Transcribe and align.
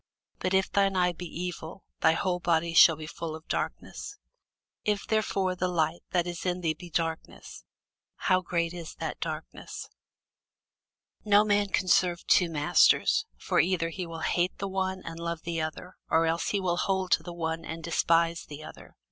But 0.39 0.55
if 0.55 0.71
thine 0.71 0.95
eye 0.95 1.11
be 1.13 1.27
evil, 1.27 1.83
thy 1.99 2.13
whole 2.13 2.39
body 2.39 2.73
shall 2.73 2.95
be 2.95 3.05
full 3.05 3.35
of 3.35 3.47
darkness. 3.47 4.17
If 4.83 5.05
therefore 5.05 5.53
the 5.53 5.67
light 5.67 6.01
that 6.09 6.25
is 6.25 6.43
in 6.43 6.61
thee 6.61 6.73
be 6.73 6.89
darkness, 6.89 7.63
how 8.15 8.41
great 8.41 8.73
is 8.73 8.95
that 8.95 9.19
darkness! 9.19 9.87
[Sidenote: 11.23 11.23
St. 11.23 11.23
Matthew 11.23 11.23
6] 11.23 11.29
No 11.29 11.43
man 11.45 11.67
can 11.67 11.87
serve 11.87 12.25
two 12.25 12.49
masters: 12.49 13.25
for 13.37 13.59
either 13.59 13.89
he 13.89 14.07
will 14.07 14.21
hate 14.21 14.57
the 14.57 14.67
one, 14.67 15.03
and 15.05 15.19
love 15.19 15.43
the 15.43 15.61
other; 15.61 15.93
or 16.09 16.25
else 16.25 16.47
he 16.47 16.59
will 16.59 16.77
hold 16.77 17.11
to 17.11 17.21
the 17.21 17.31
one, 17.31 17.63
and 17.63 17.83
despise 17.83 18.45
the 18.45 18.63
other. 18.63 18.95